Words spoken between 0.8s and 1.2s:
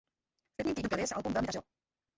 prodeje se